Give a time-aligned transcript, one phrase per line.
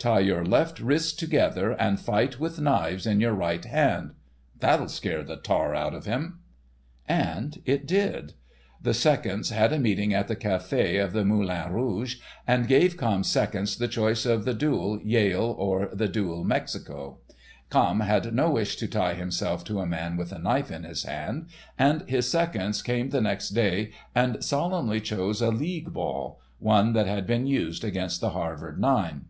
[0.00, 4.12] "Tie your left wrists together, and fight with knives in your right hand.
[4.60, 6.38] That'll scare the tar out of him."
[7.08, 8.34] And it did.
[8.80, 13.26] The seconds had a meeting at the cafe of the Moulin Rouge, and gave Camme's
[13.26, 17.18] seconds the choice of the duel Yale or the duel Mexico.
[17.68, 21.02] Camme had no wish to tie himself to a man with a knife in his
[21.02, 27.08] hand, and his seconds came the next day and solemnly chose a league ball—one that
[27.08, 29.24] had been used against the Havard nine.